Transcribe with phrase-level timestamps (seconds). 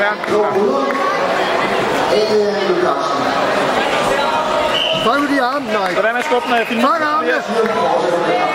[0.00, 0.18] svært.
[5.04, 5.90] Fang nu de arme, nej.
[6.04, 6.84] Hvad med skubben af filmen?
[6.86, 7.38] Fang armene.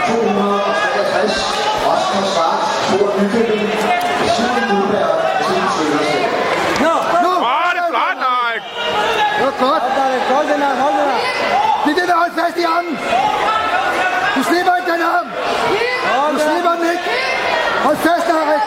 [0.07, 1.65] 263.
[1.93, 3.65] Oscar Svart, Thor Nykøbing,
[4.35, 5.13] Simon Guldberg,
[5.45, 6.23] Sten Søgersen.
[6.89, 7.01] Åh,
[7.75, 8.65] det er flot, Nike!
[9.37, 9.83] Det var godt.
[10.35, 11.19] Hold den her, hold den her.
[11.83, 12.95] Det er det, der holder fast i armen.
[14.35, 15.27] Du slipper ikke den arm.
[16.33, 17.07] Du slipper den ikke.
[17.85, 18.63] Hold fast, Erik.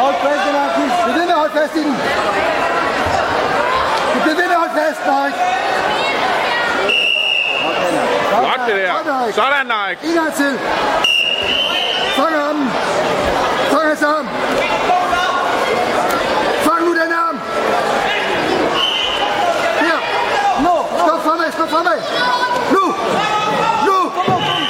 [0.00, 0.92] Hold fast den her, Kis.
[1.04, 1.96] Det er det, der holder fast i den.
[4.24, 5.34] Det er det, der holder fast, Erik.
[8.28, 9.32] Flot, det der.
[9.32, 10.08] Sådan, Nike.
[10.08, 10.58] En gang til.
[12.18, 12.70] Armen.
[13.70, 14.28] Fang hans arm.
[16.64, 17.40] Fang nu den arm.
[19.80, 19.98] Her.
[20.62, 20.74] Nu.
[20.98, 21.98] Stop fremad, stop fremad.
[22.72, 22.84] Nu.
[23.86, 23.98] Nu.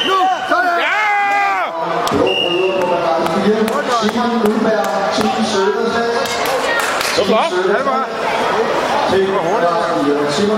[0.09, 0.19] Nu.
[0.49, 0.79] Sådan.
[0.79, 1.05] Ja!
[4.03, 6.25] Simon Guldberg, Sten Søgersen.
[7.17, 7.51] Det var flot.
[7.77, 8.05] Det var.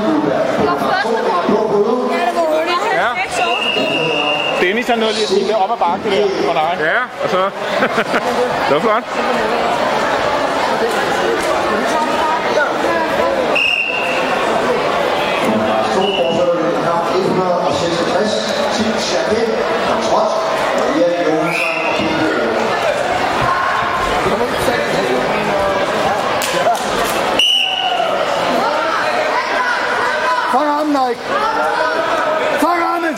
[0.06, 1.46] Guldberg.
[1.46, 2.08] Blå Blå
[2.94, 3.08] Ja.
[4.60, 6.76] Dennis han nåede lige at sige, det er op ad bakke, det der for dig.
[6.80, 7.50] Ja, og så...
[8.68, 9.04] det var flot.
[16.56, 18.76] I kamp 166.
[18.76, 19.48] Tim Chapet,
[20.04, 20.30] Trot,
[20.80, 22.56] og Erik Johansson og Kim Høgh.
[31.06, 31.18] Fang armen, Erik.
[32.60, 33.16] Fang armen.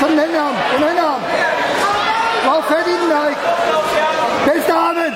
[0.00, 0.54] Så den anden arm.
[0.76, 1.22] Den anden arm.
[2.44, 3.36] Drag fat i den, Erik.
[4.46, 5.12] Venstre armen.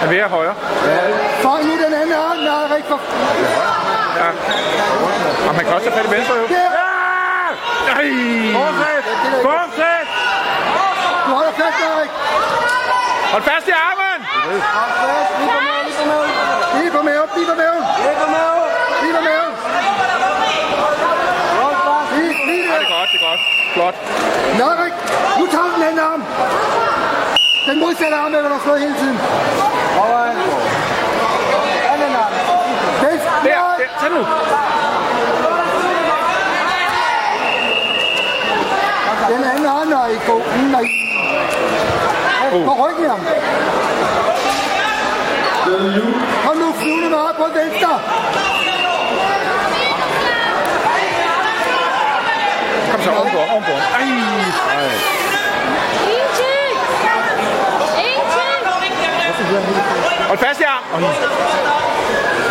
[0.00, 0.54] Han vil have højre.
[1.42, 2.84] Fang nu den anden arm, Erik.
[2.84, 3.00] For...
[4.16, 4.28] Ja.
[5.48, 6.42] Og man kan også tage fat i venstre, jo.
[6.42, 6.70] Der.
[7.94, 8.08] Nej!
[8.52, 9.04] Fortsæt!
[9.42, 10.06] Fortsæt!
[11.26, 12.10] Du holder fast, Erik.
[13.38, 14.20] Hold fast i armen!
[14.46, 14.62] Hold
[15.06, 15.30] fast.
[16.78, 17.82] Lige på maven, lige på maven.
[18.04, 18.62] Lige på maven, lige på maven.
[19.02, 19.52] Lige på maven.
[19.62, 20.82] Lige på maven.
[21.62, 22.08] Hold fast.
[22.16, 22.78] Lige, lige Ja, der.
[22.82, 23.40] det er godt, det er godt.
[23.74, 23.96] Flot.
[24.58, 24.94] Nå, Erik.
[25.38, 26.22] Nu tager den anden arm.
[27.68, 29.18] Den modsatte arm, er, der har slået hele tiden.
[29.96, 30.36] Foran.
[31.92, 32.32] Anden arm.
[33.02, 33.10] Der,
[33.46, 33.62] der.
[34.00, 34.22] Tag nu.
[39.34, 40.20] Den anden arm, Erik.
[40.26, 40.36] Gå.
[40.74, 40.86] Nej.
[42.50, 43.20] På ryggen af ham.
[46.44, 48.00] Kom nu, flyvende meget på venstre.
[52.90, 53.72] Kom så, ovenpå, ovenpå.
[53.72, 54.02] Ej!
[54.74, 54.90] Ej.
[60.28, 61.10] Hold fast armen.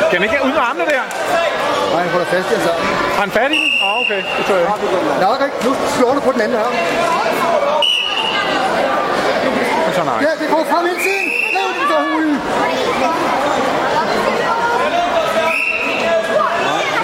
[0.09, 1.01] Kan han ikke ud med armene der?
[1.93, 2.81] Nej, han holder fast i hans arm.
[3.15, 3.71] Har han fat i den?
[3.83, 4.23] Oh, okay.
[4.37, 4.67] Det tror jeg.
[5.21, 5.63] Nå, Erik.
[5.65, 6.73] Nu slår du på den anden arm.
[9.97, 10.21] Kom så, nej.
[10.21, 11.27] Ja, det går frem hele tiden.
[11.55, 12.37] Lav den for hulen.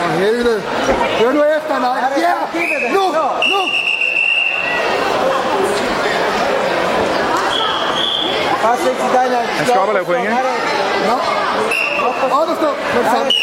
[0.02, 0.62] For helvede.
[1.20, 1.98] Hør nu efter, nej.
[2.18, 2.34] Ja,
[2.96, 3.04] nu,
[3.52, 3.62] nu.
[8.64, 10.36] Han skal op og lave point, ikke?
[11.08, 11.18] Nå.
[12.32, 12.70] Op og stå.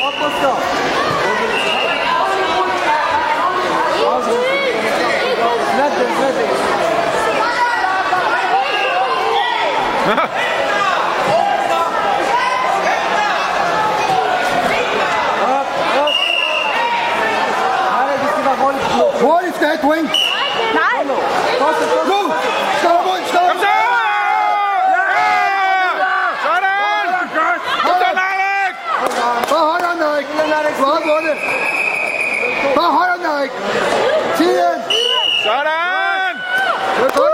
[0.07, 0.53] Op og stå.
[5.75, 6.71] Slet det, slet det.
[10.11, 10.17] Op,
[16.03, 16.15] op.
[17.91, 18.85] Nej, vi skal være hurtigt.
[19.23, 20.09] Hurtigt skal have et point.
[21.61, 22.09] Fortsæt, fortsæt.
[22.13, 22.21] Nu.
[22.81, 23.49] Skål mod, skål.
[23.49, 23.75] Kom så!
[26.45, 27.25] Sådan!
[27.85, 28.75] Kom så, Narek!
[29.51, 30.27] Bare hold den, Erik.
[30.79, 31.37] Du har vundet.
[32.77, 33.11] Bare hold.
[34.37, 34.79] Tiden.
[35.45, 36.35] Sådan!
[36.97, 37.31] Det er godt.